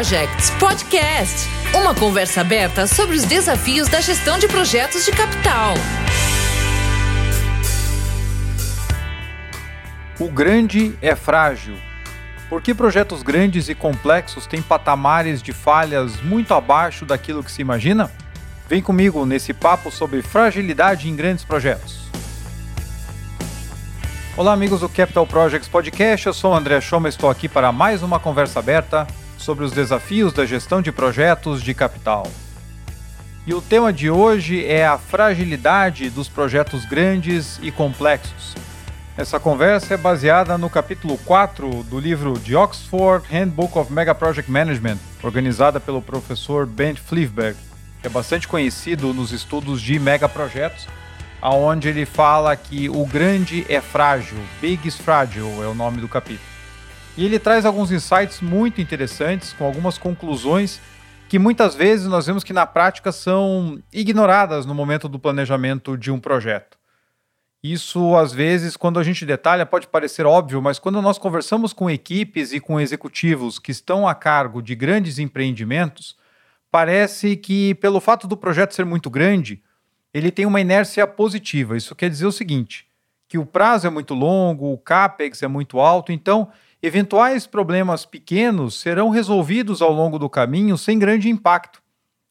[0.00, 1.46] Projects Podcast
[1.78, 5.74] uma conversa aberta sobre os desafios da gestão de projetos de capital.
[10.18, 11.76] O grande é frágil.
[12.48, 17.60] Por que projetos grandes e complexos têm patamares de falhas muito abaixo daquilo que se
[17.60, 18.10] imagina?
[18.70, 22.08] Vem comigo nesse papo sobre fragilidade em grandes projetos.
[24.34, 26.26] Olá, amigos do Capital Projects Podcast.
[26.26, 29.06] Eu sou o André Schoma, estou aqui para mais uma conversa aberta
[29.40, 32.30] sobre os desafios da gestão de projetos de capital.
[33.46, 38.54] E o tema de hoje é a fragilidade dos projetos grandes e complexos.
[39.16, 44.50] Essa conversa é baseada no capítulo 4 do livro de Oxford Handbook of Mega Project
[44.50, 47.58] Management, organizada pelo professor Ben Fleevberg,
[48.00, 50.86] que é bastante conhecido nos estudos de megaprojetos,
[51.40, 56.08] aonde ele fala que o grande é frágil, big is fragile é o nome do
[56.08, 56.59] capítulo.
[57.16, 60.80] E ele traz alguns insights muito interessantes, com algumas conclusões
[61.28, 66.10] que muitas vezes nós vemos que na prática são ignoradas no momento do planejamento de
[66.10, 66.76] um projeto.
[67.62, 71.90] Isso, às vezes, quando a gente detalha, pode parecer óbvio, mas quando nós conversamos com
[71.90, 76.16] equipes e com executivos que estão a cargo de grandes empreendimentos,
[76.70, 79.62] parece que, pelo fato do projeto ser muito grande,
[80.12, 81.76] ele tem uma inércia positiva.
[81.76, 82.86] Isso quer dizer o seguinte:
[83.28, 86.50] que o prazo é muito longo, o CAPEX é muito alto, então
[86.82, 91.82] eventuais problemas pequenos serão resolvidos ao longo do caminho sem grande impacto.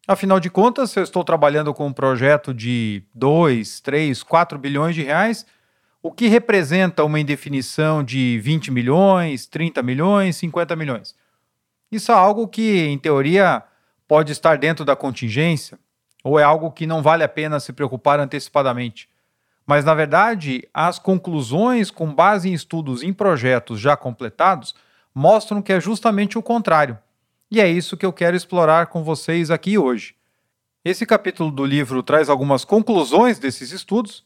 [0.08, 4.95] Afinal de contas, se eu estou trabalhando com um projeto de 2, 3, 4 bilhões
[4.95, 5.45] de reais,
[6.02, 11.16] o que representa uma indefinição de 20 milhões, 30 milhões, 50 milhões?
[11.92, 13.61] Isso é algo que, em teoria,
[14.08, 15.77] pode estar dentro da contingência,
[16.23, 19.08] ou é algo que não vale a pena se preocupar antecipadamente.
[19.69, 24.73] Mas, na verdade, as conclusões com base em estudos em projetos já completados
[25.13, 26.97] mostram que é justamente o contrário.
[27.52, 30.15] E é isso que eu quero explorar com vocês aqui hoje.
[30.83, 34.25] Esse capítulo do livro traz algumas conclusões desses estudos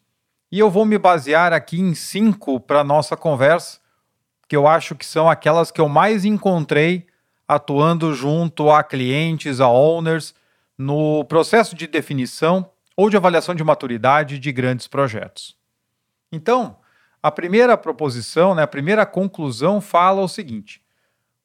[0.50, 3.82] e eu vou me basear aqui em cinco para nossa conversa,
[4.48, 7.06] que eu acho que são aquelas que eu mais encontrei
[7.46, 10.34] atuando junto a clientes, a owners,
[10.78, 15.56] no processo de definição ou de avaliação de maturidade de grandes projetos.
[16.32, 16.78] Então,
[17.22, 20.82] a primeira proposição, né, a primeira conclusão fala o seguinte: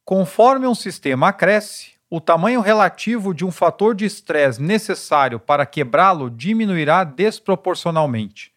[0.04, 6.30] conforme um sistema cresce, o tamanho relativo de um fator de estresse necessário para quebrá-lo
[6.30, 8.52] diminuirá desproporcionalmente.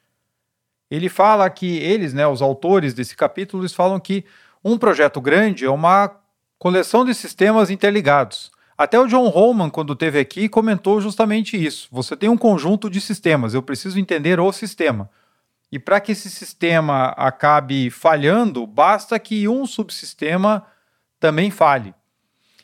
[0.90, 4.25] Ele fala que eles, né, os autores desse capítulo, eles falam que
[4.63, 6.16] um projeto grande é uma
[6.57, 8.51] coleção de sistemas interligados.
[8.81, 11.88] Até o John Holman, quando esteve aqui, comentou justamente isso.
[11.92, 15.08] Você tem um conjunto de sistemas, eu preciso entender o sistema.
[15.72, 20.66] E para que esse sistema acabe falhando, basta que um subsistema
[21.19, 21.94] também falhe.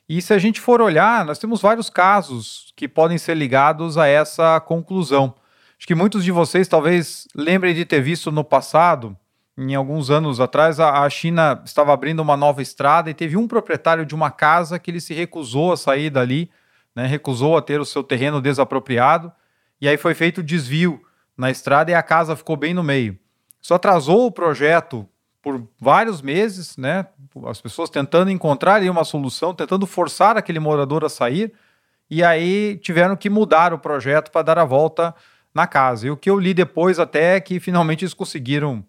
[0.10, 4.08] E se a gente for olhar, nós temos vários casos que podem ser ligados a
[4.08, 5.36] essa conclusão.
[5.78, 9.16] Acho que muitos de vocês talvez lembrem de ter visto no passado
[9.58, 14.06] em alguns anos atrás, a, China estava abrindo uma nova estrada e teve um proprietário
[14.06, 16.52] de uma casa que ele se recusou a sair dali,
[16.96, 19.32] né, recusou a ter o seu terreno desapropriado,
[19.82, 21.02] e aí foi feito desvio
[21.36, 23.18] na estrada e a casa ficou bem no meio.
[23.60, 25.08] Isso atrasou o projeto
[25.42, 27.08] por vários meses, né,
[27.48, 31.52] as pessoas tentando encontrar uma solução, tentando forçar aquele morador a sair,
[32.10, 35.16] e aí tiveram que mudar o projeto para dar a volta
[35.54, 36.06] na casa.
[36.06, 38.86] E o que eu li depois até é que finalmente eles conseguiram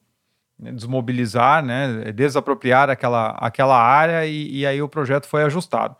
[0.59, 5.95] desmobilizar, né, desapropriar aquela, aquela área e, e, aí o projeto foi ajustado.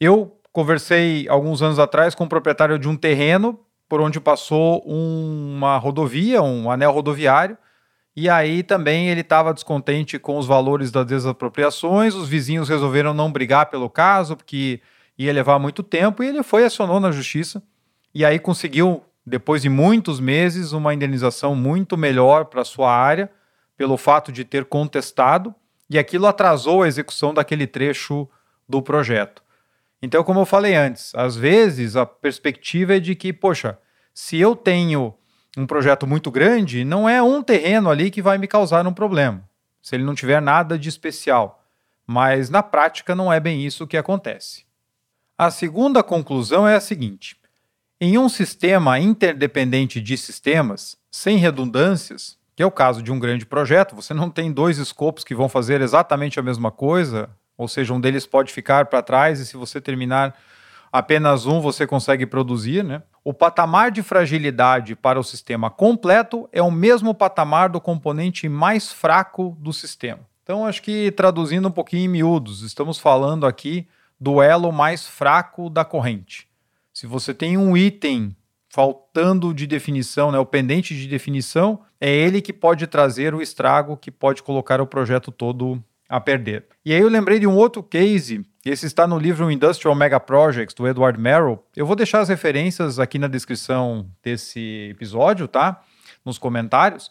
[0.00, 5.54] Eu conversei alguns anos atrás com o proprietário de um terreno por onde passou um,
[5.56, 7.56] uma rodovia, um anel rodoviário,
[8.14, 13.30] e aí também ele estava descontente com os valores das desapropriações, os vizinhos resolveram não
[13.30, 14.80] brigar pelo caso, porque
[15.18, 17.62] ia levar muito tempo, e ele foi acionou na justiça,
[18.14, 23.30] e aí conseguiu, depois de muitos meses, uma indenização muito melhor para sua área,
[23.76, 25.54] pelo fato de ter contestado,
[25.88, 28.28] e aquilo atrasou a execução daquele trecho
[28.68, 29.42] do projeto.
[30.02, 33.78] Então, como eu falei antes, às vezes a perspectiva é de que, poxa,
[34.12, 35.14] se eu tenho
[35.56, 39.48] um projeto muito grande, não é um terreno ali que vai me causar um problema,
[39.80, 41.64] se ele não tiver nada de especial.
[42.06, 44.64] Mas na prática não é bem isso que acontece.
[45.36, 47.36] A segunda conclusão é a seguinte:
[48.00, 53.44] em um sistema interdependente de sistemas, sem redundâncias, que é o caso de um grande
[53.44, 57.92] projeto, você não tem dois escopos que vão fazer exatamente a mesma coisa, ou seja,
[57.92, 60.34] um deles pode ficar para trás e se você terminar
[60.90, 63.02] apenas um, você consegue produzir, né?
[63.22, 68.90] O patamar de fragilidade para o sistema completo é o mesmo patamar do componente mais
[68.90, 70.20] fraco do sistema.
[70.42, 73.86] Então, acho que traduzindo um pouquinho em miúdos, estamos falando aqui
[74.18, 76.48] do elo mais fraco da corrente.
[76.92, 78.34] Se você tem um item
[78.76, 83.96] faltando de definição, né, o pendente de definição, é ele que pode trazer o estrago
[83.96, 86.66] que pode colocar o projeto todo a perder.
[86.84, 90.74] E aí eu lembrei de um outro case, esse está no livro Industrial Mega Projects
[90.74, 91.58] do Edward Merrill.
[91.74, 95.80] Eu vou deixar as referências aqui na descrição desse episódio, tá?
[96.22, 97.10] Nos comentários.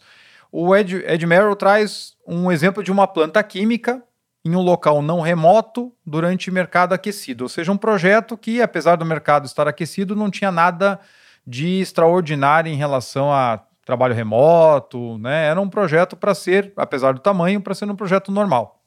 [0.52, 4.00] O Ed, Ed Merrill traz um exemplo de uma planta química
[4.44, 9.04] em um local não remoto durante mercado aquecido, ou seja, um projeto que, apesar do
[9.04, 11.00] mercado estar aquecido, não tinha nada
[11.46, 15.46] de extraordinário em relação a trabalho remoto, né?
[15.46, 18.82] Era um projeto para ser, apesar do tamanho, para ser um projeto normal.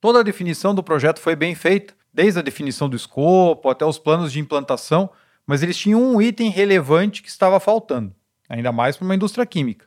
[0.00, 3.98] Toda a definição do projeto foi bem feita, desde a definição do escopo até os
[3.98, 5.10] planos de implantação,
[5.44, 8.14] mas eles tinham um item relevante que estava faltando,
[8.48, 9.86] ainda mais para uma indústria química,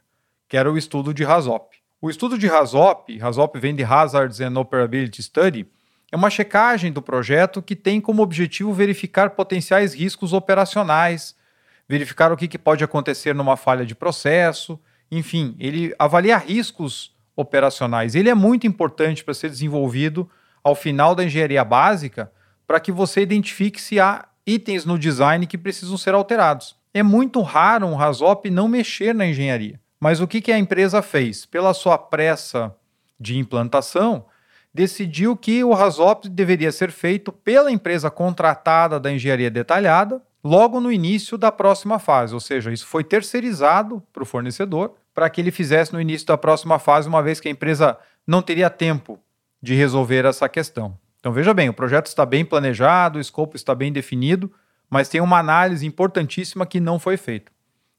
[0.49, 1.77] que era o estudo de HAZOP.
[2.01, 5.65] O estudo de HAZOP, HAZOP vem de Hazards and Operability Study,
[6.11, 11.35] é uma checagem do projeto que tem como objetivo verificar potenciais riscos operacionais,
[11.87, 14.79] verificar o que, que pode acontecer numa falha de processo,
[15.09, 18.15] enfim, ele avalia riscos operacionais.
[18.15, 20.29] Ele é muito importante para ser desenvolvido
[20.63, 22.31] ao final da engenharia básica
[22.65, 26.75] para que você identifique se há itens no design que precisam ser alterados.
[26.93, 29.79] É muito raro um RASOP não mexer na engenharia.
[29.99, 31.45] Mas o que, que a empresa fez?
[31.45, 32.75] Pela sua pressa
[33.19, 34.25] de implantação,
[34.73, 40.91] decidiu que o RASOP deveria ser feito pela empresa contratada da engenharia detalhada logo no
[40.91, 45.49] início da próxima fase, ou seja, isso foi terceirizado para o fornecedor para que ele
[45.49, 49.19] fizesse no início da próxima fase, uma vez que a empresa não teria tempo
[49.61, 50.97] de resolver essa questão.
[51.19, 54.51] Então veja bem, o projeto está bem planejado, o escopo está bem definido,
[54.89, 57.51] mas tem uma análise importantíssima que não foi feita.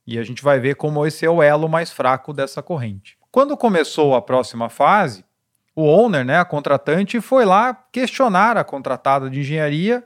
[0.06, 3.18] E a gente vai ver como esse é o elo mais fraco dessa corrente.
[3.30, 5.24] Quando começou a próxima fase,
[5.74, 10.02] o owner, né, a contratante, foi lá questionar a contratada de engenharia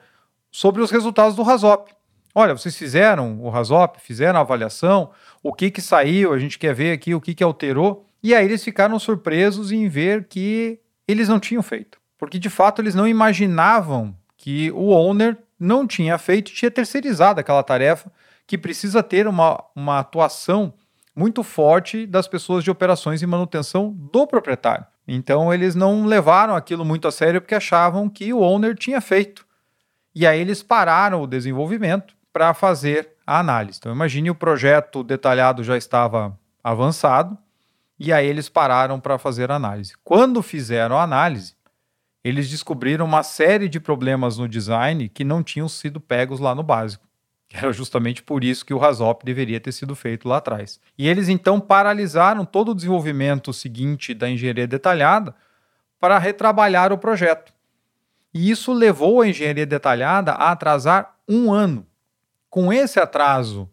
[0.51, 1.95] sobre os resultados do RASOP.
[2.35, 5.11] Olha, vocês fizeram o RASOP, fizeram a avaliação,
[5.43, 8.07] o que que saiu, a gente quer ver aqui o que que alterou.
[8.23, 11.99] E aí eles ficaram surpresos em ver que eles não tinham feito.
[12.17, 17.63] Porque de fato eles não imaginavam que o owner não tinha feito, tinha terceirizado aquela
[17.63, 18.11] tarefa
[18.47, 20.73] que precisa ter uma, uma atuação
[21.15, 24.87] muito forte das pessoas de operações e manutenção do proprietário.
[25.07, 29.47] Então eles não levaram aquilo muito a sério porque achavam que o owner tinha feito.
[30.15, 33.79] E aí eles pararam o desenvolvimento para fazer a análise.
[33.79, 37.37] Então imagine o projeto detalhado já estava avançado
[37.99, 39.95] e aí eles pararam para fazer a análise.
[40.03, 41.55] Quando fizeram a análise,
[42.25, 46.63] eles descobriram uma série de problemas no design que não tinham sido pegos lá no
[46.63, 47.07] básico.
[47.53, 50.81] Era justamente por isso que o RASOP deveria ter sido feito lá atrás.
[50.97, 55.35] E eles então paralisaram todo o desenvolvimento seguinte da engenharia detalhada
[56.01, 57.53] para retrabalhar o projeto.
[58.33, 61.87] E isso levou a engenharia detalhada a atrasar um ano.
[62.53, 63.67] Com esse atraso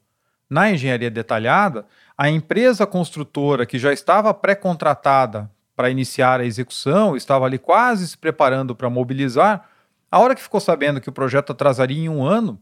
[0.49, 1.85] na engenharia detalhada,
[2.17, 8.17] a empresa construtora que já estava pré-contratada para iniciar a execução, estava ali quase se
[8.17, 9.67] preparando para mobilizar,
[10.09, 12.57] a hora que ficou sabendo que o projeto atrasaria em um ano,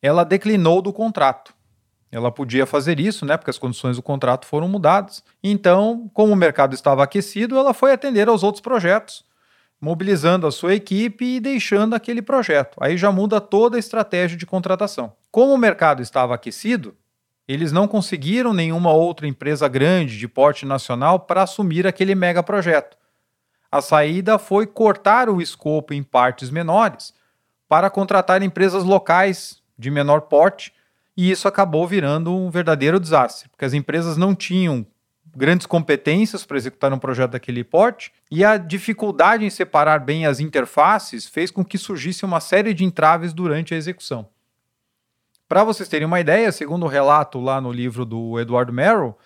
[0.00, 1.52] ela declinou do contrato.
[2.10, 5.22] Ela podia fazer isso, né, porque as condições do contrato foram mudadas.
[5.44, 9.22] Então, como o mercado estava aquecido, ela foi atender aos outros projetos,
[9.80, 12.76] mobilizando a sua equipe e deixando aquele projeto.
[12.80, 15.12] Aí já muda toda a estratégia de contratação.
[15.30, 16.96] Como o mercado estava aquecido,
[17.46, 22.96] eles não conseguiram nenhuma outra empresa grande de porte nacional para assumir aquele mega projeto.
[23.70, 27.14] A saída foi cortar o escopo em partes menores
[27.68, 30.72] para contratar empresas locais de menor porte,
[31.16, 34.86] e isso acabou virando um verdadeiro desastre, porque as empresas não tinham
[35.38, 40.40] grandes competências para executar um projeto daquele porte, e a dificuldade em separar bem as
[40.40, 44.28] interfaces fez com que surgisse uma série de entraves durante a execução.
[45.48, 49.16] Para vocês terem uma ideia, segundo o relato lá no livro do Edward Merrill,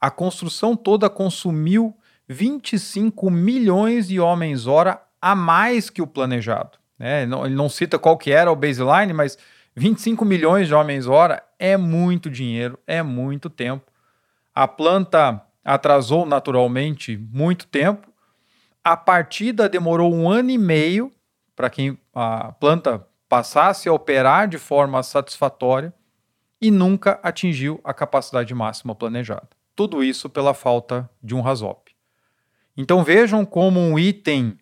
[0.00, 1.94] a construção toda consumiu
[2.26, 6.78] 25 milhões de homens-hora a mais que o planejado.
[6.98, 7.24] Né?
[7.24, 9.36] Ele não cita qual que era o baseline, mas
[9.76, 13.84] 25 milhões de homens-hora é muito dinheiro, é muito tempo.
[14.54, 18.08] A planta atrasou naturalmente muito tempo.
[18.82, 21.12] A partida demorou um ano e meio
[21.54, 25.92] para que a planta passasse a operar de forma satisfatória
[26.60, 29.48] e nunca atingiu a capacidade máxima planejada.
[29.76, 31.92] Tudo isso pela falta de um RASOP.
[32.74, 34.56] Então vejam como um item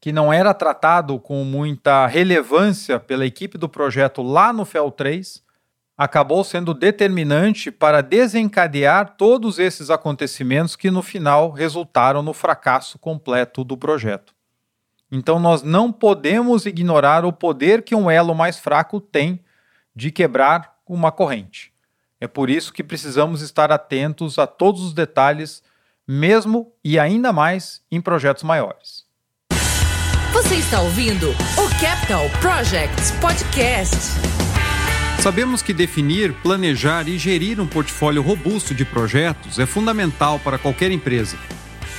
[0.00, 5.43] que não era tratado com muita relevância pela equipe do projeto lá no FEL 3,
[5.96, 13.62] acabou sendo determinante para desencadear todos esses acontecimentos que no final resultaram no fracasso completo
[13.62, 14.34] do projeto.
[15.10, 19.40] Então nós não podemos ignorar o poder que um elo mais fraco tem
[19.94, 21.72] de quebrar uma corrente.
[22.20, 25.62] É por isso que precisamos estar atentos a todos os detalhes,
[26.06, 29.04] mesmo e ainda mais em projetos maiores.
[30.32, 34.53] Você está ouvindo o Capital Projects Podcast.
[35.24, 40.92] Sabemos que definir, planejar e gerir um portfólio robusto de projetos é fundamental para qualquer
[40.92, 41.38] empresa.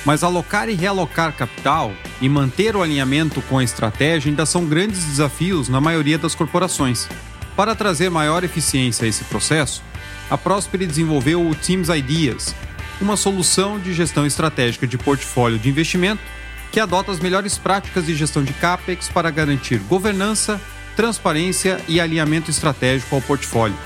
[0.04, 5.04] Mas alocar e realocar capital e manter o alinhamento com a estratégia ainda são grandes
[5.06, 7.08] desafios na maioria das corporações.
[7.56, 9.82] Para trazer maior eficiência a esse processo,
[10.30, 12.54] a Prosper desenvolveu o Teams Ideas,
[13.00, 16.22] uma solução de gestão estratégica de portfólio de investimento
[16.70, 20.60] que adota as melhores práticas de gestão de CAPEX para garantir governança,
[20.96, 23.76] transparência e alinhamento estratégico ao portfólio.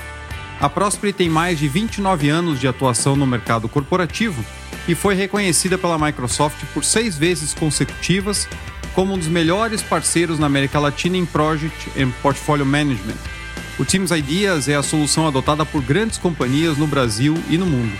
[0.59, 4.43] A Prosper tem mais de 29 anos de atuação no mercado corporativo
[4.87, 8.47] e foi reconhecida pela Microsoft por seis vezes consecutivas
[8.95, 13.17] como um dos melhores parceiros na América Latina em Project and Portfolio Management
[13.81, 17.91] o Teams Ideas é a solução adotada por grandes companhias no Brasil e no mundo.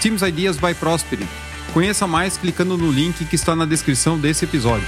[0.00, 1.30] Teams Ideas by Prosperity.
[1.72, 4.86] Conheça mais clicando no link que está na descrição desse episódio.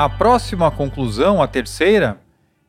[0.00, 2.22] A próxima conclusão, a terceira,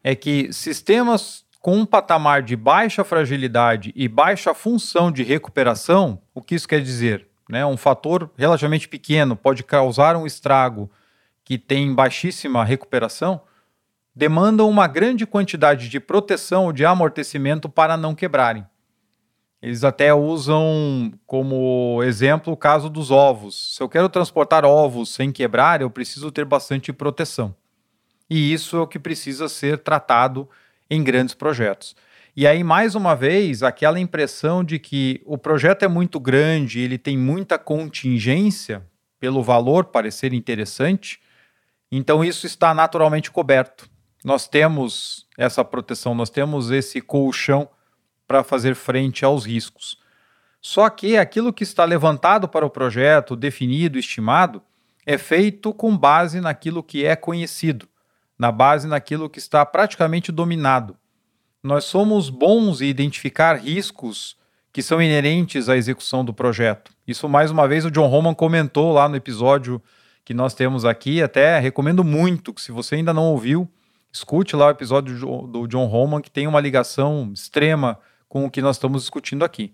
[0.03, 6.41] é que sistemas com um patamar de baixa fragilidade e baixa função de recuperação, o
[6.41, 7.29] que isso quer dizer?
[7.50, 7.65] Né?
[7.65, 10.91] Um fator relativamente pequeno pode causar um estrago
[11.45, 13.39] que têm baixíssima recuperação,
[14.13, 18.65] demandam uma grande quantidade de proteção ou de amortecimento para não quebrarem.
[19.62, 23.75] Eles até usam como exemplo o caso dos ovos.
[23.75, 27.56] Se eu quero transportar ovos sem quebrar, eu preciso ter bastante proteção.
[28.27, 30.50] E isso é o que precisa ser tratado
[30.89, 31.96] em grandes projetos.
[32.36, 36.98] E aí, mais uma vez, aquela impressão de que o projeto é muito grande, ele
[36.98, 38.84] tem muita contingência,
[39.20, 41.20] pelo valor parecer interessante,
[41.91, 43.88] então isso está naturalmente coberto.
[44.24, 47.70] Nós temos essa proteção, nós temos esse colchão
[48.31, 49.97] para fazer frente aos riscos.
[50.61, 54.61] Só que aquilo que está levantado para o projeto, definido, estimado,
[55.05, 57.89] é feito com base naquilo que é conhecido,
[58.39, 60.95] na base naquilo que está praticamente dominado.
[61.61, 64.38] Nós somos bons em identificar riscos
[64.71, 66.93] que são inerentes à execução do projeto.
[67.05, 69.81] Isso, mais uma vez, o John Roman comentou lá no episódio
[70.23, 71.21] que nós temos aqui.
[71.21, 73.69] Até recomendo muito que, se você ainda não ouviu,
[74.09, 78.00] escute lá o episódio do John Roman, que tem uma ligação extrema
[78.31, 79.73] com o que nós estamos discutindo aqui.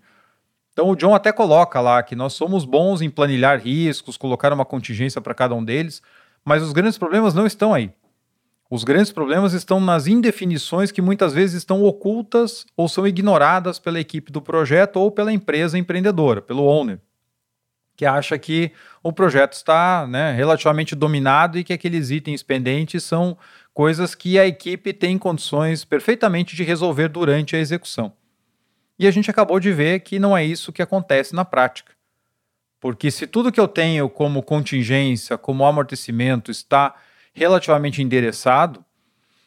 [0.72, 4.64] Então, o John até coloca lá que nós somos bons em planilhar riscos, colocar uma
[4.64, 6.02] contingência para cada um deles,
[6.44, 7.92] mas os grandes problemas não estão aí.
[8.68, 14.00] Os grandes problemas estão nas indefinições que muitas vezes estão ocultas ou são ignoradas pela
[14.00, 16.98] equipe do projeto ou pela empresa empreendedora, pelo owner
[17.98, 18.70] que acha que
[19.02, 23.36] o projeto está né, relativamente dominado e que aqueles itens pendentes são
[23.74, 28.12] coisas que a equipe tem condições perfeitamente de resolver durante a execução.
[28.98, 31.92] E a gente acabou de ver que não é isso que acontece na prática.
[32.80, 36.94] Porque se tudo que eu tenho como contingência, como amortecimento, está
[37.32, 38.84] relativamente endereçado,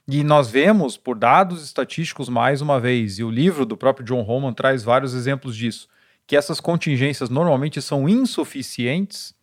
[0.07, 4.21] e nós vemos por dados estatísticos mais uma vez, e o livro do próprio John
[4.21, 5.87] Roman traz vários exemplos disso,
[6.27, 9.33] que essas contingências normalmente são insuficientes,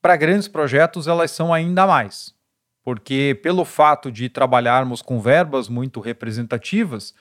[0.00, 2.34] para grandes projetos elas são ainda mais.
[2.82, 7.14] Porque pelo fato de trabalharmos com verbas muito representativas,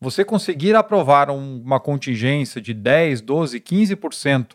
[0.00, 4.52] você conseguir aprovar um, uma contingência de 10, 12, 15%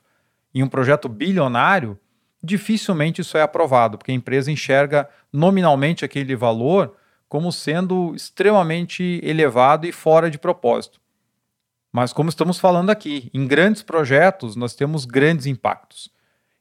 [0.53, 1.97] em um projeto bilionário,
[2.43, 6.95] dificilmente isso é aprovado, porque a empresa enxerga nominalmente aquele valor
[7.27, 10.99] como sendo extremamente elevado e fora de propósito.
[11.91, 16.11] Mas, como estamos falando aqui, em grandes projetos nós temos grandes impactos.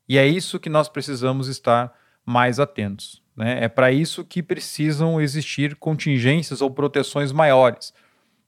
[0.08, 1.92] E é isso que nós precisamos estar
[2.24, 3.22] mais atentos.
[3.36, 3.64] Né?
[3.64, 7.92] É para isso que precisam existir contingências ou proteções maiores.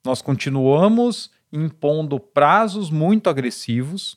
[0.05, 4.17] Nós continuamos impondo prazos muito agressivos,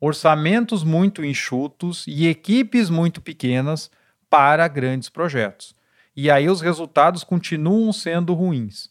[0.00, 3.90] orçamentos muito enxutos e equipes muito pequenas
[4.30, 5.74] para grandes projetos.
[6.14, 8.88] E aí os resultados continuam sendo ruins.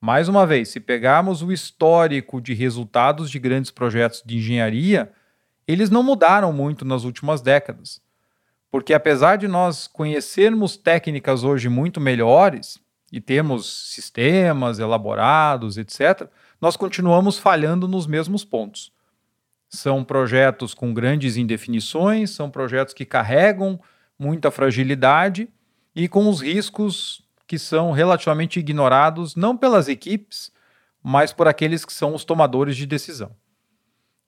[0.00, 5.12] Mais uma vez, se pegarmos o histórico de resultados de grandes projetos de engenharia,
[5.66, 8.00] eles não mudaram muito nas últimas décadas.
[8.68, 12.81] Porque apesar de nós conhecermos técnicas hoje muito melhores
[13.12, 16.26] e termos sistemas elaborados, etc.,
[16.58, 18.90] nós continuamos falhando nos mesmos pontos.
[19.68, 23.78] São projetos com grandes indefinições, são projetos que carregam
[24.18, 25.48] muita fragilidade
[25.94, 30.50] e com os riscos que são relativamente ignorados não pelas equipes,
[31.02, 33.36] mas por aqueles que são os tomadores de decisão.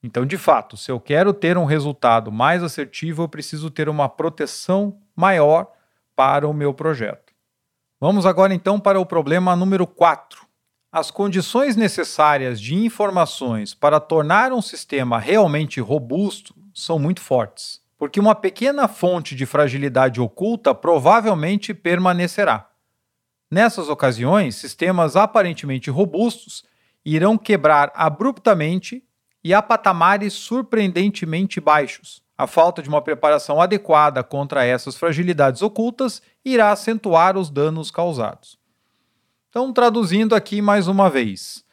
[0.03, 4.07] Então, de fato, se eu quero ter um resultado mais assertivo, eu preciso ter uma
[4.07, 5.71] proteção maior
[6.15, 7.24] para o meu projeto.
[8.07, 10.45] Vamos agora então para o problema número 4.
[10.91, 18.19] As condições necessárias de informações para tornar um sistema realmente robusto são muito fortes, porque
[18.19, 22.69] uma pequena fonte de fragilidade oculta provavelmente permanecerá.
[23.49, 26.63] Nessas ocasiões, sistemas aparentemente robustos
[27.03, 29.03] irão quebrar abruptamente
[29.43, 32.21] e a patamares surpreendentemente baixos.
[32.37, 38.57] A falta de uma preparação adequada contra essas fragilidades ocultas irá acentuar os danos causados.
[39.49, 41.63] Então, traduzindo aqui mais uma vez,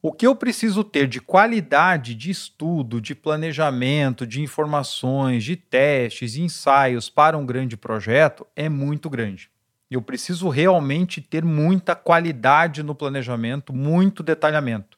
[0.00, 6.36] o que eu preciso ter de qualidade de estudo, de planejamento, de informações, de testes,
[6.36, 9.50] ensaios para um grande projeto é muito grande.
[9.90, 14.96] Eu preciso realmente ter muita qualidade no planejamento, muito detalhamento.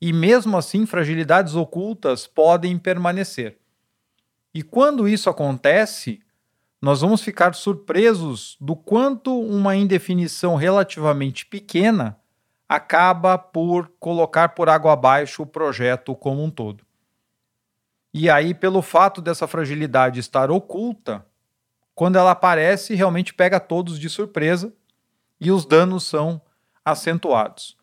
[0.00, 3.58] E mesmo assim, fragilidades ocultas podem permanecer.
[4.56, 6.18] E quando isso acontece,
[6.80, 12.18] nós vamos ficar surpresos do quanto uma indefinição relativamente pequena
[12.66, 16.82] acaba por colocar por água abaixo o projeto como um todo.
[18.14, 21.26] E aí, pelo fato dessa fragilidade estar oculta,
[21.94, 24.72] quando ela aparece, realmente pega todos de surpresa
[25.38, 26.40] e os danos são
[26.82, 27.76] acentuados.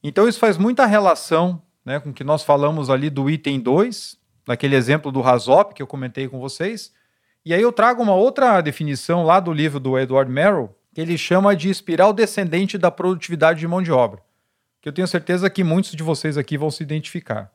[0.00, 4.19] Então, isso faz muita relação né, com o que nós falamos ali do item 2,
[4.46, 6.92] daquele exemplo do Razop que eu comentei com vocês.
[7.44, 11.16] E aí eu trago uma outra definição lá do livro do Edward Merrill, que ele
[11.16, 14.20] chama de espiral descendente da produtividade de mão de obra,
[14.80, 17.50] que eu tenho certeza que muitos de vocês aqui vão se identificar.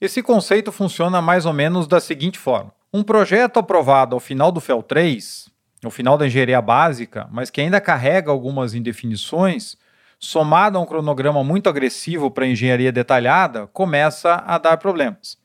[0.00, 4.60] Esse conceito funciona mais ou menos da seguinte forma: um projeto aprovado ao final do
[4.60, 5.48] FEL 3,
[5.84, 9.76] ao final da engenharia básica, mas que ainda carrega algumas indefinições,
[10.18, 15.36] somado a um cronograma muito agressivo para engenharia detalhada, começa a dar problemas.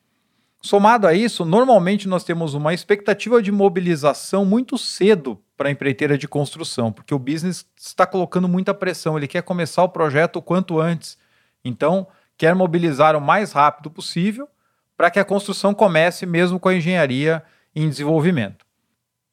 [0.67, 6.17] Somado a isso, normalmente nós temos uma expectativa de mobilização muito cedo para a empreiteira
[6.17, 10.41] de construção, porque o business está colocando muita pressão, ele quer começar o projeto o
[10.41, 11.17] quanto antes.
[11.63, 12.05] Então,
[12.37, 14.45] quer mobilizar o mais rápido possível
[14.97, 17.41] para que a construção comece mesmo com a engenharia
[17.73, 18.65] em desenvolvimento.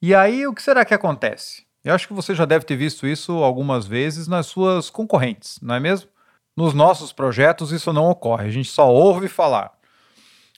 [0.00, 1.64] E aí, o que será que acontece?
[1.82, 5.74] Eu acho que você já deve ter visto isso algumas vezes nas suas concorrentes, não
[5.74, 6.08] é mesmo?
[6.56, 9.73] Nos nossos projetos isso não ocorre, a gente só ouve falar.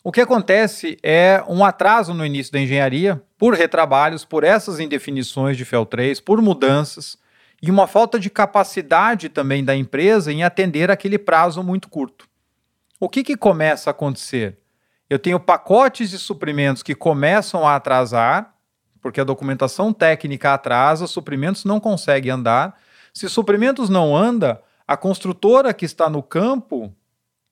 [0.06, 5.56] O que acontece é um atraso no início da engenharia por retrabalhos, por essas indefinições
[5.56, 7.18] de FEL 3, por mudanças
[7.60, 12.28] e uma falta de capacidade também da empresa em atender aquele prazo muito curto.
[13.00, 14.60] O que, que começa a acontecer?
[15.10, 18.54] Eu tenho pacotes de suprimentos que começam a atrasar,
[19.02, 22.78] porque a documentação técnica atrasa, suprimentos não conseguem andar.
[23.12, 26.94] Se suprimentos não anda, a construtora que está no campo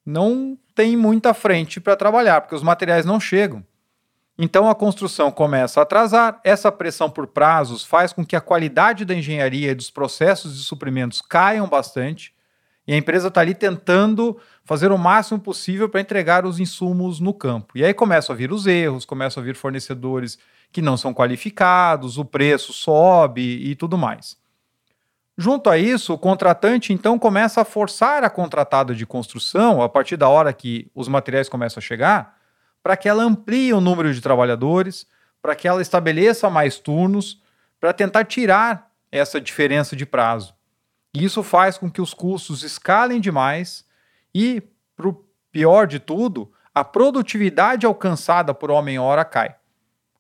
[0.05, 3.65] não tem muita frente para trabalhar, porque os materiais não chegam.
[4.37, 9.05] Então a construção começa a atrasar, essa pressão por prazos faz com que a qualidade
[9.05, 12.35] da engenharia e dos processos de suprimentos caiam bastante,
[12.87, 17.33] e a empresa está ali tentando fazer o máximo possível para entregar os insumos no
[17.33, 17.73] campo.
[17.79, 20.39] E aí começam a vir os erros, começam a vir fornecedores
[20.71, 24.37] que não são qualificados, o preço sobe e tudo mais.
[25.37, 30.17] Junto a isso, o contratante então começa a forçar a contratada de construção, a partir
[30.17, 32.39] da hora que os materiais começam a chegar,
[32.83, 35.07] para que ela amplie o número de trabalhadores,
[35.43, 37.43] para que ela estabeleça mais turnos,
[37.81, 40.55] para tentar tirar essa diferença de prazo.
[41.13, 43.85] E isso faz com que os custos escalem demais
[44.35, 44.63] e,
[44.97, 49.55] para o pior de tudo, a produtividade alcançada por homem-hora cai.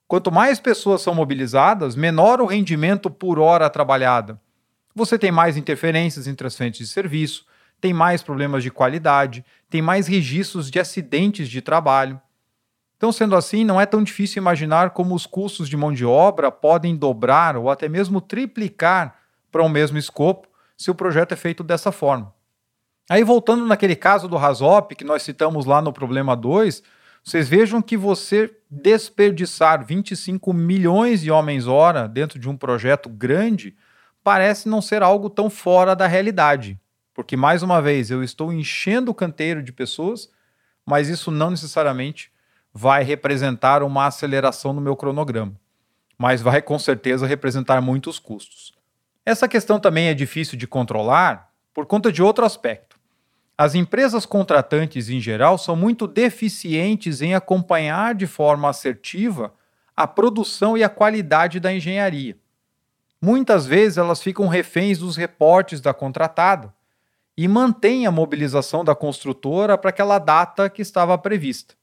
[0.07, 4.40] Quanto mais pessoas são mobilizadas, menor o rendimento por hora trabalhada.
[4.94, 7.44] Você tem mais interferências entre as frentes de serviço,
[7.80, 12.20] tem mais problemas de qualidade, tem mais registros de acidentes de trabalho.
[12.96, 16.50] Então, sendo assim, não é tão difícil imaginar como os custos de mão de obra
[16.50, 19.18] podem dobrar ou até mesmo triplicar
[19.50, 22.33] para o um mesmo escopo se o projeto é feito dessa forma.
[23.11, 26.83] Aí, voltando naquele caso do Rasop, que nós citamos lá no problema 2,
[27.22, 33.76] vocês vejam que você desperdiçar 25 milhões de homens-hora dentro de um projeto grande
[34.25, 36.81] parece não ser algo tão fora da realidade.
[37.13, 40.31] Porque, mais uma vez, eu estou enchendo o canteiro de pessoas,
[40.85, 42.33] mas isso não necessariamente
[42.73, 45.55] vai representar uma aceleração no meu cronograma.
[46.19, 48.73] Mas vai com certeza representar muitos custos.
[49.25, 52.99] Essa questão também é difícil de controlar por conta de outro aspecto.
[53.57, 59.55] As empresas contratantes, em geral, são muito deficientes em acompanhar de forma assertiva
[59.97, 62.37] a produção e a qualidade da engenharia.
[63.25, 66.71] Muitas vezes elas ficam reféns dos reportes da contratada
[67.35, 71.75] e mantêm a mobilização da construtora para aquela data que estava prevista.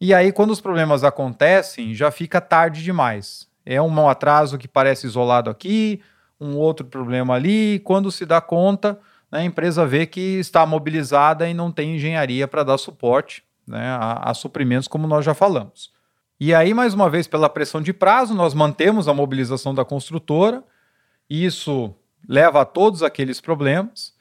[0.00, 3.46] E aí, quando os problemas acontecem, já fica tarde demais.
[3.66, 6.00] É um atraso que parece isolado aqui,
[6.40, 8.98] um outro problema ali, e quando se dá conta,
[9.30, 13.86] né, a empresa vê que está mobilizada e não tem engenharia para dar suporte né,
[14.00, 15.92] a, a suprimentos, como nós já falamos.
[16.40, 20.64] E aí, mais uma vez, pela pressão de prazo, nós mantemos a mobilização da construtora,
[21.28, 21.94] isso
[22.28, 24.14] leva a todos aqueles problemas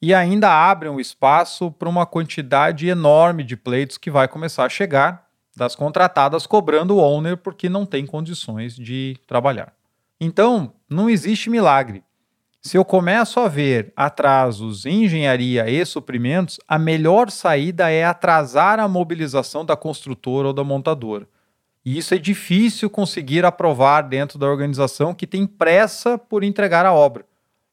[0.00, 4.68] e ainda abre um espaço para uma quantidade enorme de pleitos que vai começar a
[4.68, 9.72] chegar das contratadas cobrando o owner porque não tem condições de trabalhar.
[10.20, 12.02] Então, não existe milagre.
[12.60, 18.78] Se eu começo a ver atrasos em engenharia e suprimentos, a melhor saída é atrasar
[18.78, 21.26] a mobilização da construtora ou da montadora.
[21.84, 26.92] E isso é difícil conseguir aprovar dentro da organização que tem pressa por entregar a
[26.92, 27.24] obra.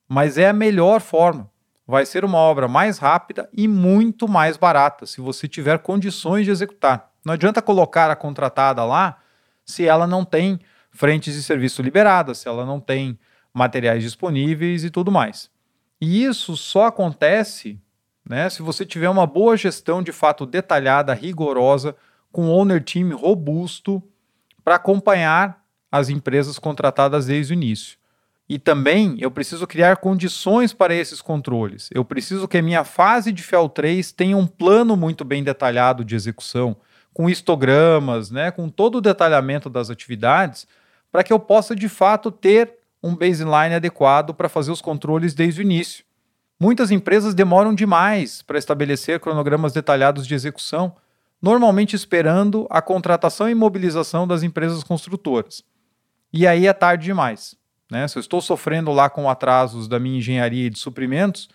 [0.07, 1.49] Mas é a melhor forma.
[1.85, 6.51] Vai ser uma obra mais rápida e muito mais barata, se você tiver condições de
[6.51, 7.11] executar.
[7.23, 9.19] Não adianta colocar a contratada lá
[9.65, 10.59] se ela não tem
[10.91, 13.19] frentes de serviço liberadas, se ela não tem
[13.53, 15.49] materiais disponíveis e tudo mais.
[16.01, 17.79] E isso só acontece
[18.27, 21.95] né, se você tiver uma boa gestão de fato detalhada, rigorosa,
[22.31, 24.01] com um owner team robusto
[24.63, 27.97] para acompanhar as empresas contratadas desde o início.
[28.47, 31.89] E também eu preciso criar condições para esses controles.
[31.93, 36.03] Eu preciso que a minha fase de FEL 3 tenha um plano muito bem detalhado
[36.03, 36.75] de execução,
[37.13, 40.67] com histogramas, né, com todo o detalhamento das atividades,
[41.11, 45.61] para que eu possa de fato ter um baseline adequado para fazer os controles desde
[45.61, 46.03] o início.
[46.59, 50.95] Muitas empresas demoram demais para estabelecer cronogramas detalhados de execução,
[51.41, 55.63] normalmente esperando a contratação e mobilização das empresas construtoras.
[56.31, 57.55] E aí é tarde demais.
[57.89, 58.07] Né?
[58.07, 61.49] Se eu estou sofrendo lá com atrasos da minha engenharia e de suprimentos,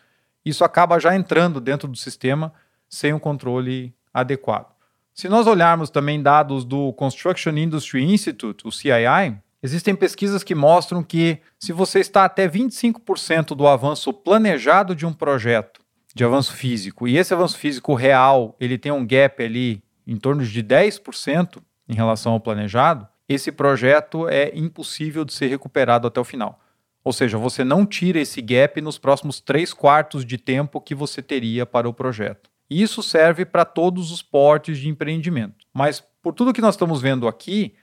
[0.44, 2.52] isso acaba já entrando dentro do sistema
[2.88, 4.74] sem um controle adequado.
[5.12, 11.02] Se nós olharmos também dados do Construction Industry Institute, o CII, Existem pesquisas que mostram
[11.02, 15.80] que se você está até 25% do avanço planejado de um projeto,
[16.14, 20.44] de avanço físico, e esse avanço físico real, ele tem um gap ali em torno
[20.44, 26.24] de 10% em relação ao planejado, esse projeto é impossível de ser recuperado até o
[26.24, 26.60] final.
[27.02, 31.20] Ou seja, você não tira esse gap nos próximos 3 quartos de tempo que você
[31.20, 32.50] teria para o projeto.
[32.68, 35.66] Isso serve para todos os portes de empreendimento.
[35.72, 37.74] Mas por tudo que nós estamos vendo aqui,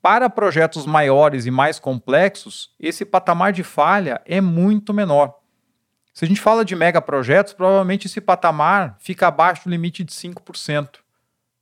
[0.00, 5.34] para projetos maiores e mais complexos, esse patamar de falha é muito menor.
[6.20, 10.96] Se a gente fala de megaprojetos, provavelmente esse patamar fica abaixo do limite de 5%,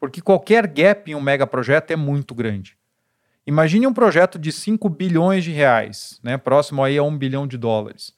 [0.00, 2.76] porque qualquer gap em um megaprojeto é muito grande.
[3.46, 7.56] Imagine um projeto de 5 bilhões de reais, né, próximo aí a 1 bilhão de
[7.56, 8.12] dólares.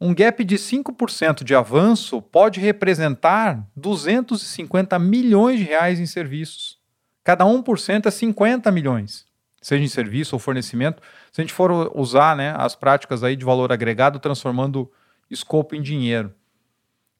[0.00, 6.78] Um gap de 5% de avanço pode representar 250 milhões de reais em serviços.
[7.24, 9.26] Cada 1% é 50 milhões
[9.62, 13.44] seja em serviço ou fornecimento, se a gente for usar né, as práticas aí de
[13.44, 14.90] valor agregado, transformando
[15.32, 16.32] escopo em dinheiro.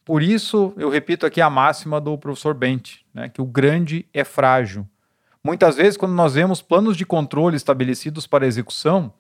[0.05, 4.25] Por isso, eu repito aqui a máxima do professor Bent, né, que o grande é
[4.25, 4.87] frágil.
[5.43, 9.13] Muitas vezes, quando nós vemos planos de controle estabelecidos para execução,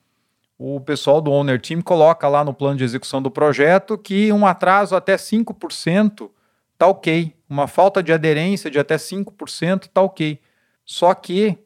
[0.59, 4.47] o pessoal do Owner Team coloca lá no plano de execução do projeto que um
[4.47, 6.31] atraso até 5%
[6.73, 10.41] está ok, uma falta de aderência de até 5% está ok.
[10.85, 11.59] Só que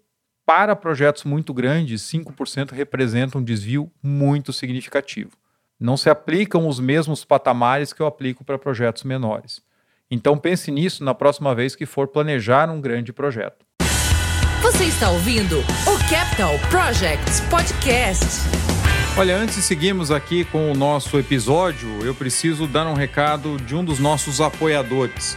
[0.46, 5.32] para projetos muito grandes, 5% representa um desvio muito significativo.
[5.78, 9.60] Não se aplicam os mesmos patamares que eu aplico para projetos menores.
[10.10, 13.66] Então pense nisso na próxima vez que for planejar um grande projeto.
[14.62, 18.24] Você está ouvindo o Capital Projects Podcast.
[19.18, 23.74] Olha, antes de seguirmos aqui com o nosso episódio, eu preciso dar um recado de
[23.74, 25.36] um dos nossos apoiadores.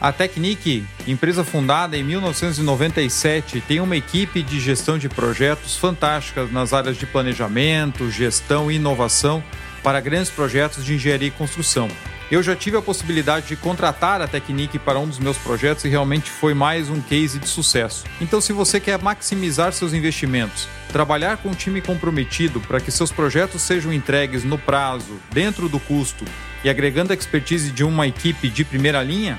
[0.00, 6.72] A Technic, empresa fundada em 1997, tem uma equipe de gestão de projetos fantásticas nas
[6.72, 9.44] áreas de planejamento, gestão e inovação
[9.82, 11.86] para grandes projetos de engenharia e construção.
[12.30, 15.88] Eu já tive a possibilidade de contratar a Technic para um dos meus projetos e
[15.90, 18.04] realmente foi mais um case de sucesso.
[18.22, 23.12] Então, se você quer maximizar seus investimentos, trabalhar com um time comprometido para que seus
[23.12, 26.24] projetos sejam entregues no prazo, dentro do custo
[26.64, 29.38] e agregando a expertise de uma equipe de primeira linha,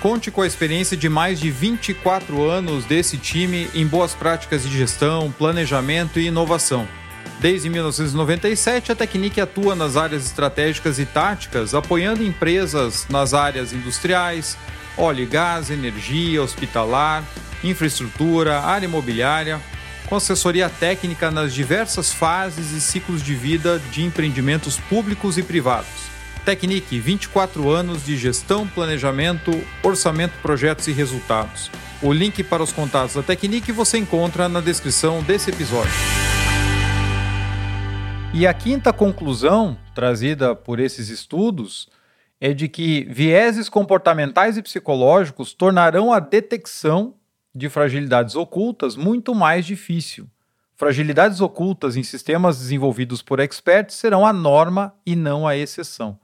[0.00, 4.70] Conte com a experiência de mais de 24 anos desse time em boas práticas de
[4.70, 6.88] gestão, planejamento e inovação.
[7.38, 14.56] Desde 1997, a Technic atua nas áreas estratégicas e táticas, apoiando empresas nas áreas industriais,
[14.96, 17.22] óleo e gás, energia, hospitalar,
[17.62, 19.60] infraestrutura, área imobiliária,
[20.06, 26.09] com assessoria técnica nas diversas fases e ciclos de vida de empreendimentos públicos e privados.
[26.50, 29.52] Technic, 24 anos de gestão, planejamento,
[29.84, 31.70] orçamento, projetos e resultados.
[32.02, 35.92] O link para os contatos da Technique você encontra na descrição desse episódio.
[38.34, 41.88] E a quinta conclusão trazida por esses estudos
[42.40, 47.14] é de que vieses comportamentais e psicológicos tornarão a detecção
[47.54, 50.26] de fragilidades ocultas muito mais difícil.
[50.74, 56.18] Fragilidades ocultas em sistemas desenvolvidos por experts serão a norma e não a exceção.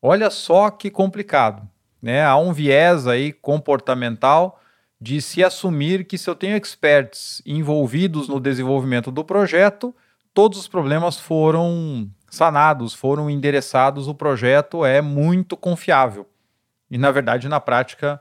[0.00, 1.68] Olha só que complicado.
[2.00, 2.24] Né?
[2.24, 4.60] Há um viés aí comportamental
[5.00, 9.94] de se assumir que se eu tenho experts envolvidos no desenvolvimento do projeto,
[10.32, 16.28] todos os problemas foram sanados, foram endereçados, o projeto é muito confiável.
[16.90, 18.20] E na verdade, na prática,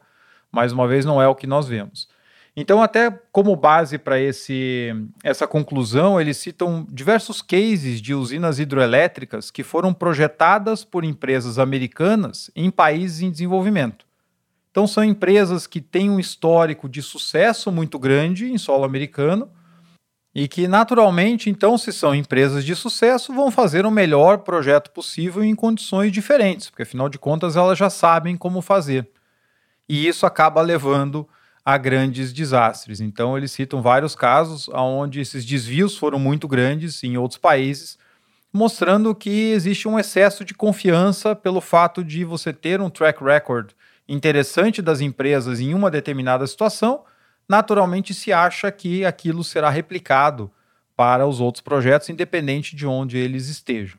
[0.52, 2.10] mais uma vez, não é o que nós vemos.
[2.58, 9.62] Então, até como base para essa conclusão, eles citam diversos cases de usinas hidroelétricas que
[9.62, 14.06] foram projetadas por empresas americanas em países em desenvolvimento.
[14.72, 19.50] Então, são empresas que têm um histórico de sucesso muito grande em solo americano
[20.34, 25.44] e que, naturalmente, então, se são empresas de sucesso, vão fazer o melhor projeto possível
[25.44, 29.10] em condições diferentes, porque afinal de contas elas já sabem como fazer.
[29.88, 31.28] E isso acaba levando
[31.66, 33.02] a grandes desastres.
[33.02, 37.98] Então, eles citam vários casos onde esses desvios foram muito grandes em outros países,
[38.54, 43.72] mostrando que existe um excesso de confiança pelo fato de você ter um track record
[44.08, 47.04] interessante das empresas em uma determinada situação,
[47.50, 50.52] naturalmente se acha que aquilo será replicado
[50.96, 53.98] para os outros projetos, independente de onde eles estejam.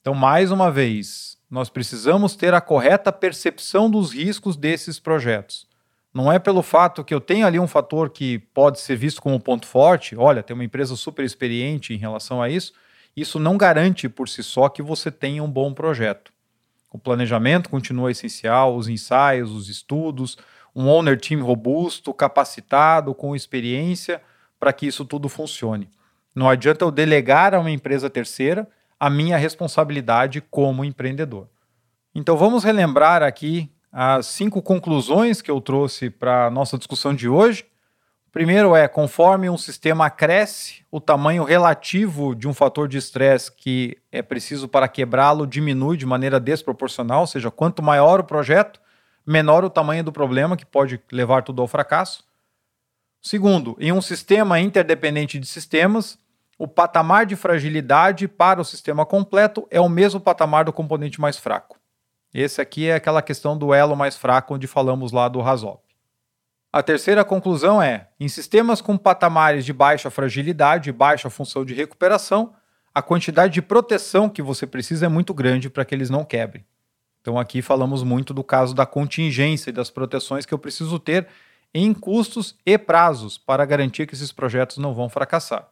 [0.00, 5.70] Então, mais uma vez, nós precisamos ter a correta percepção dos riscos desses projetos.
[6.12, 9.40] Não é pelo fato que eu tenho ali um fator que pode ser visto como
[9.40, 12.72] ponto forte, olha, tem uma empresa super experiente em relação a isso,
[13.16, 16.32] isso não garante por si só que você tenha um bom projeto.
[16.92, 20.36] O planejamento continua essencial, os ensaios, os estudos,
[20.76, 24.20] um owner team robusto, capacitado, com experiência,
[24.60, 25.88] para que isso tudo funcione.
[26.34, 28.68] Não adianta eu delegar a uma empresa terceira
[29.00, 31.48] a minha responsabilidade como empreendedor.
[32.14, 37.28] Então vamos relembrar aqui as cinco conclusões que eu trouxe para a nossa discussão de
[37.28, 37.66] hoje.
[38.32, 43.98] Primeiro é, conforme um sistema cresce, o tamanho relativo de um fator de estresse que
[44.10, 48.80] é preciso para quebrá-lo diminui de maneira desproporcional, ou seja, quanto maior o projeto,
[49.26, 52.24] menor o tamanho do problema que pode levar tudo ao fracasso.
[53.20, 56.18] Segundo, em um sistema interdependente de sistemas,
[56.58, 61.36] o patamar de fragilidade para o sistema completo é o mesmo patamar do componente mais
[61.36, 61.81] fraco.
[62.32, 65.82] Esse aqui é aquela questão do elo mais fraco onde falamos lá do Rasop.
[66.72, 71.74] A terceira conclusão é: em sistemas com patamares de baixa fragilidade e baixa função de
[71.74, 72.54] recuperação,
[72.94, 76.64] a quantidade de proteção que você precisa é muito grande para que eles não quebrem.
[77.20, 81.28] Então aqui falamos muito do caso da contingência e das proteções que eu preciso ter
[81.74, 85.68] em custos e prazos para garantir que esses projetos não vão fracassar.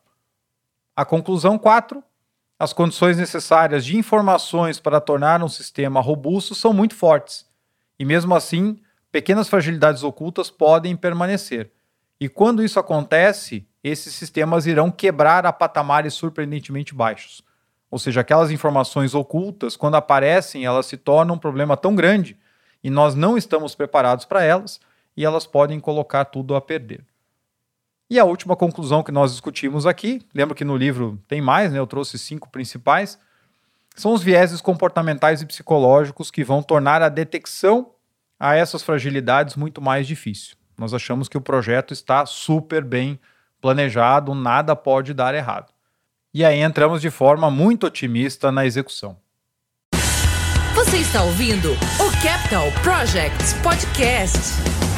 [0.95, 2.03] A conclusão 4
[2.61, 7.47] as condições necessárias de informações para tornar um sistema robusto são muito fortes,
[7.99, 8.79] e mesmo assim,
[9.11, 11.73] pequenas fragilidades ocultas podem permanecer.
[12.21, 17.43] E quando isso acontece, esses sistemas irão quebrar a patamares surpreendentemente baixos.
[17.91, 22.37] Ou seja, aquelas informações ocultas, quando aparecem, elas se tornam um problema tão grande
[22.85, 24.79] e nós não estamos preparados para elas
[25.17, 27.07] e elas podem colocar tudo a perder.
[28.11, 31.79] E a última conclusão que nós discutimos aqui, lembro que no livro tem mais, né?
[31.79, 33.17] Eu trouxe cinco principais,
[33.95, 37.93] são os vieses comportamentais e psicológicos que vão tornar a detecção
[38.39, 40.57] a essas fragilidades muito mais difícil.
[40.77, 43.21] Nós achamos que o projeto está super bem
[43.61, 45.73] planejado, nada pode dar errado.
[46.35, 49.17] E aí entramos de forma muito otimista na execução.
[50.75, 54.90] Você está ouvindo o Capital Projects Podcast.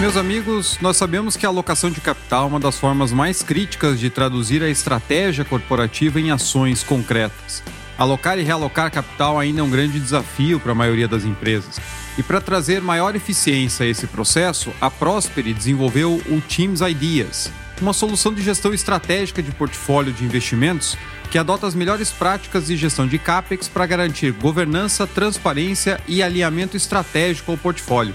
[0.00, 3.98] Meus amigos, nós sabemos que a alocação de capital é uma das formas mais críticas
[3.98, 7.64] de traduzir a estratégia corporativa em ações concretas.
[7.98, 11.80] Alocar e realocar capital ainda é um grande desafio para a maioria das empresas.
[12.16, 17.92] E para trazer maior eficiência a esse processo, a Prosperi desenvolveu o Teams Ideas, uma
[17.92, 20.96] solução de gestão estratégica de portfólio de investimentos
[21.28, 26.76] que adota as melhores práticas de gestão de CAPEX para garantir governança, transparência e alinhamento
[26.76, 28.14] estratégico ao portfólio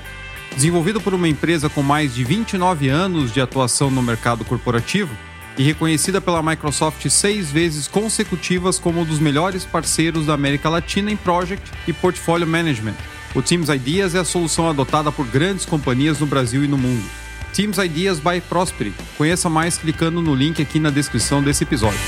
[0.55, 5.15] Desenvolvido por uma empresa com mais de 29 anos de atuação no mercado corporativo
[5.57, 11.11] e reconhecida pela Microsoft seis vezes consecutivas como um dos melhores parceiros da América Latina
[11.11, 12.95] em Project e Portfolio Management,
[13.35, 17.03] o Teams Ideas é a solução adotada por grandes companhias no Brasil e no mundo.
[17.51, 18.95] Teams Ideas by Prosperity.
[19.17, 21.99] Conheça mais clicando no link aqui na descrição desse episódio.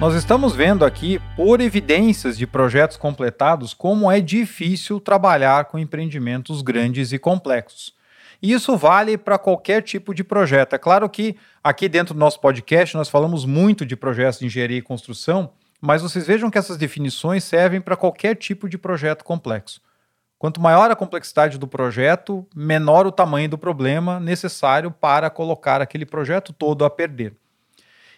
[0.00, 6.62] Nós estamos vendo aqui, por evidências de projetos completados, como é difícil trabalhar com empreendimentos
[6.62, 7.94] grandes e complexos.
[8.42, 10.74] E isso vale para qualquer tipo de projeto.
[10.74, 14.78] É claro que aqui dentro do nosso podcast nós falamos muito de projetos de engenharia
[14.78, 19.80] e construção, mas vocês vejam que essas definições servem para qualquer tipo de projeto complexo.
[20.36, 26.04] Quanto maior a complexidade do projeto, menor o tamanho do problema necessário para colocar aquele
[26.04, 27.34] projeto todo a perder.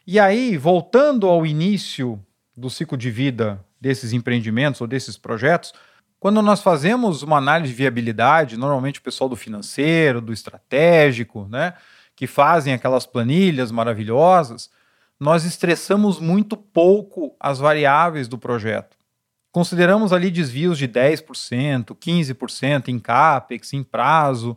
[0.07, 2.25] E aí, voltando ao início
[2.57, 5.73] do ciclo de vida desses empreendimentos ou desses projetos,
[6.21, 11.75] quando nós fazemos uma análise de viabilidade, normalmente o pessoal do financeiro, do estratégico, né,
[12.15, 14.71] que fazem aquelas planilhas maravilhosas,
[15.19, 18.97] nós estressamos muito pouco as variáveis do projeto.
[19.51, 24.57] Consideramos ali desvios de 10%, 15% em CAPEX, em prazo.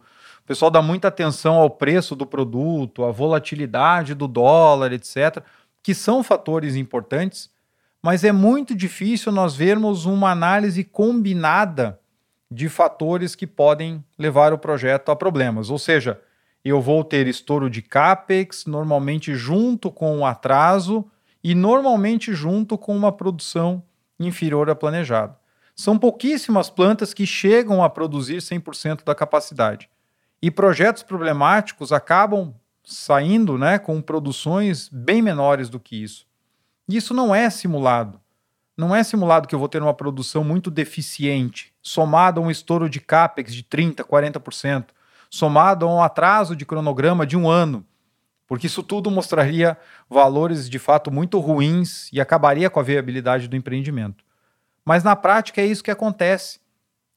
[0.49, 5.43] Pessoal dá muita atenção ao preço do produto, à volatilidade do dólar, etc.,
[5.83, 7.51] que são fatores importantes,
[8.01, 11.99] mas é muito difícil nós vermos uma análise combinada
[12.49, 15.69] de fatores que podem levar o projeto a problemas.
[15.69, 16.19] Ou seja,
[16.65, 21.05] eu vou ter estouro de CAPEX, normalmente junto com o atraso
[21.43, 23.83] e normalmente junto com uma produção
[24.19, 25.37] inferior à planejada.
[25.75, 29.87] São pouquíssimas plantas que chegam a produzir 100% da capacidade.
[30.41, 36.25] E projetos problemáticos acabam saindo né, com produções bem menores do que isso.
[36.87, 38.19] Isso não é simulado.
[38.75, 42.89] Não é simulado que eu vou ter uma produção muito deficiente, somado a um estouro
[42.89, 44.85] de CAPEX de 30%, 40%,
[45.29, 47.85] somado a um atraso de cronograma de um ano,
[48.47, 49.77] porque isso tudo mostraria
[50.09, 54.23] valores de fato muito ruins e acabaria com a viabilidade do empreendimento.
[54.83, 56.59] Mas na prática é isso que acontece.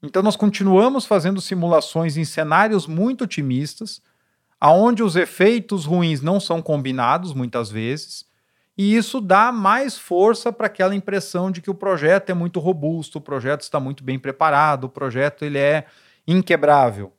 [0.03, 4.03] Então nós continuamos fazendo simulações em cenários muito otimistas,
[4.61, 8.27] aonde os efeitos ruins não são combinados muitas vezes,
[8.77, 13.19] e isso dá mais força para aquela impressão de que o projeto é muito robusto,
[13.19, 15.87] o projeto está muito bem preparado, o projeto ele é
[16.27, 17.13] inquebrável.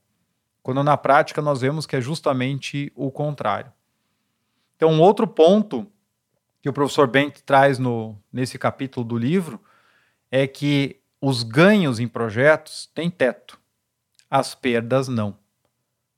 [0.64, 3.72] Quando na prática nós vemos que é justamente o contrário.
[4.76, 5.86] Então, um outro ponto
[6.62, 9.62] que o professor Bent traz no, nesse capítulo do livro
[10.32, 13.58] é que os ganhos em projetos têm teto,
[14.30, 15.38] as perdas não.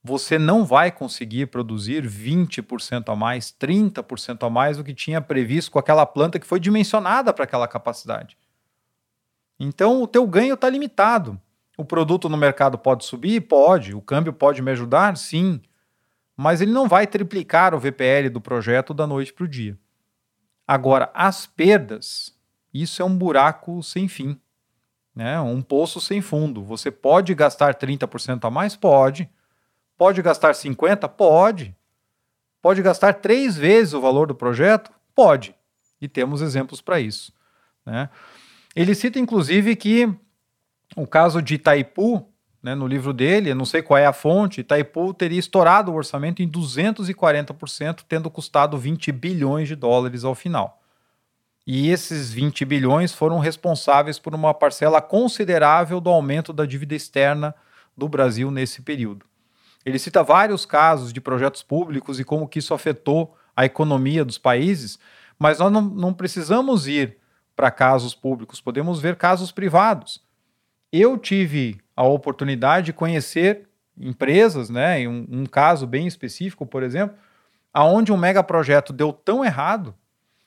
[0.04, 5.72] Você não vai conseguir produzir 20% a mais, 30% a mais do que tinha previsto
[5.72, 8.38] com aquela planta que foi dimensionada para aquela capacidade.
[9.60, 11.40] Então, o teu ganho está limitado.
[11.78, 13.42] O produto no mercado pode subir?
[13.42, 13.94] Pode.
[13.94, 15.18] O câmbio pode me ajudar?
[15.18, 15.62] Sim
[16.36, 19.78] mas ele não vai triplicar o VPL do projeto da noite para o dia.
[20.68, 22.36] Agora, as perdas,
[22.74, 24.40] isso é um buraco sem fim,
[25.16, 25.40] né?
[25.40, 26.64] um poço sem fundo.
[26.64, 28.76] Você pode gastar 30% a mais?
[28.76, 29.30] Pode.
[29.98, 31.08] Pode gastar 50%?
[31.10, 31.76] Pode.
[32.62, 34.92] Pode gastar três vezes o valor do projeto?
[35.14, 35.56] Pode.
[36.02, 37.32] E temos exemplos para isso.
[37.86, 38.10] Né?
[38.76, 40.12] Ele cita, inclusive, que
[40.96, 42.28] o caso de Itaipu
[42.62, 45.96] né, no livro dele, eu não sei qual é a fonte, Itaipu teria estourado o
[45.96, 50.82] orçamento em 240%, tendo custado 20 bilhões de dólares ao final.
[51.68, 57.56] E esses 20 bilhões foram responsáveis por uma parcela considerável do aumento da dívida externa
[57.98, 59.26] do Brasil nesse período.
[59.84, 64.38] Ele cita vários casos de projetos públicos e como que isso afetou a economia dos
[64.38, 65.00] países,
[65.40, 67.18] mas nós não, não precisamos ir
[67.56, 70.22] para casos públicos, podemos ver casos privados.
[70.92, 76.84] Eu tive a oportunidade de conhecer empresas, né, em um, um caso bem específico, por
[76.84, 77.16] exemplo,
[77.74, 79.96] aonde um megaprojeto deu tão errado,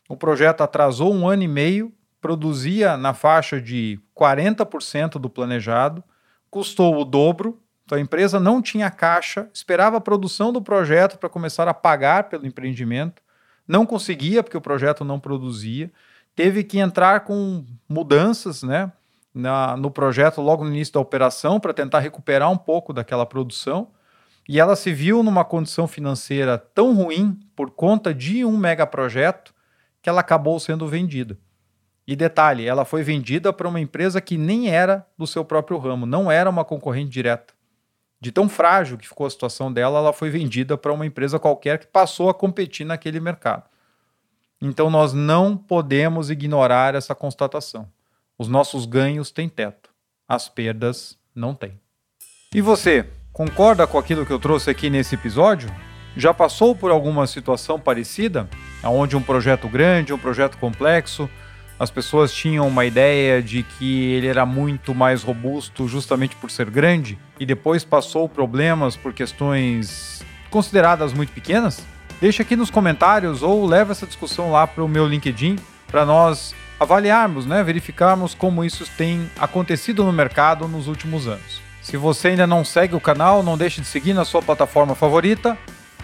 [0.08, 6.02] o projeto atrasou um ano e meio, produzia na faixa de 40% do planejado,
[6.50, 11.28] custou o dobro, então a empresa não tinha caixa, esperava a produção do projeto para
[11.28, 13.22] começar a pagar pelo empreendimento,
[13.66, 15.90] não conseguia porque o projeto não produzia,
[16.34, 18.90] teve que entrar com mudanças, né,
[19.34, 23.88] na, no projeto logo no início da operação para tentar recuperar um pouco daquela produção.
[24.48, 29.54] E ela se viu numa condição financeira tão ruim por conta de um megaprojeto
[30.08, 31.38] que ela acabou sendo vendida.
[32.06, 36.06] E detalhe, ela foi vendida para uma empresa que nem era do seu próprio ramo,
[36.06, 37.52] não era uma concorrente direta.
[38.18, 41.78] De tão frágil que ficou a situação dela, ela foi vendida para uma empresa qualquer
[41.78, 43.64] que passou a competir naquele mercado.
[44.62, 47.86] Então nós não podemos ignorar essa constatação.
[48.38, 49.90] Os nossos ganhos têm teto,
[50.26, 51.78] as perdas não têm.
[52.54, 55.68] E você, concorda com aquilo que eu trouxe aqui nesse episódio?
[56.16, 58.48] Já passou por alguma situação parecida,
[58.84, 61.28] onde um projeto grande, um projeto complexo,
[61.78, 66.68] as pessoas tinham uma ideia de que ele era muito mais robusto justamente por ser
[66.70, 71.86] grande e depois passou problemas por questões consideradas muito pequenas?
[72.20, 75.56] Deixa aqui nos comentários ou leva essa discussão lá para o meu LinkedIn
[75.86, 81.60] para nós avaliarmos, né, verificarmos como isso tem acontecido no mercado nos últimos anos.
[81.80, 85.56] Se você ainda não segue o canal, não deixe de seguir na sua plataforma favorita.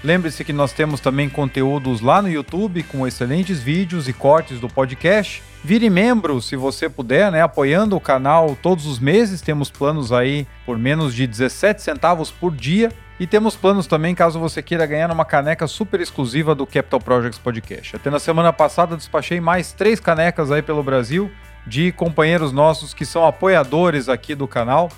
[0.05, 4.69] Lembre-se que nós temos também conteúdos lá no YouTube com excelentes vídeos e cortes do
[4.69, 5.43] podcast.
[5.65, 7.41] Vire membro se você puder, né?
[7.41, 9.41] Apoiando o canal todos os meses.
[9.41, 12.93] Temos planos aí por menos de 17 centavos por dia.
[13.19, 17.39] E temos planos também caso você queira ganhar uma caneca super exclusiva do Capital Projects
[17.39, 17.97] Podcast.
[17.97, 21.33] Até na semana passada despachei mais três canecas aí pelo Brasil
[21.67, 24.91] de companheiros nossos que são apoiadores aqui do canal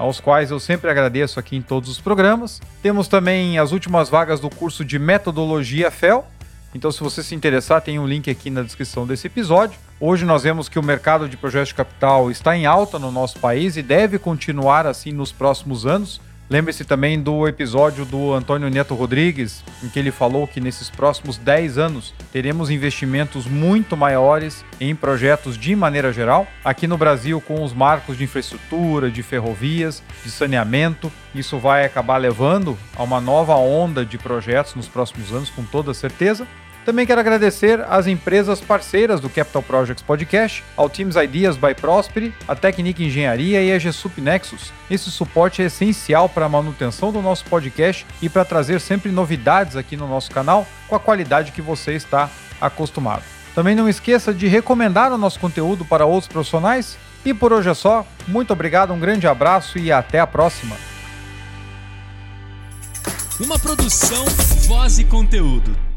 [0.00, 2.58] aos quais eu sempre agradeço aqui em todos os programas.
[2.82, 6.26] Temos também as últimas vagas do curso de Metodologia FEL.
[6.74, 9.78] Então, se você se interessar, tem um link aqui na descrição desse episódio.
[10.00, 13.38] Hoje nós vemos que o mercado de projetos de capital está em alta no nosso
[13.40, 16.18] país e deve continuar assim nos próximos anos.
[16.50, 21.38] Lembre-se também do episódio do Antônio Neto Rodrigues, em que ele falou que nesses próximos
[21.38, 26.48] 10 anos teremos investimentos muito maiores em projetos de maneira geral.
[26.64, 32.16] Aqui no Brasil, com os marcos de infraestrutura, de ferrovias, de saneamento, isso vai acabar
[32.16, 36.48] levando a uma nova onda de projetos nos próximos anos, com toda certeza.
[36.84, 42.34] Também quero agradecer às empresas parceiras do Capital Projects Podcast, ao Teams Ideas by Prosperi,
[42.48, 44.72] a Technique Engenharia e a GSUP Nexus.
[44.90, 49.76] Esse suporte é essencial para a manutenção do nosso podcast e para trazer sempre novidades
[49.76, 53.22] aqui no nosso canal com a qualidade que você está acostumado.
[53.54, 56.96] Também não esqueça de recomendar o nosso conteúdo para outros profissionais.
[57.24, 58.06] E por hoje é só.
[58.26, 60.76] Muito obrigado, um grande abraço e até a próxima.
[63.38, 64.24] Uma produção,
[64.66, 65.89] voz e conteúdo.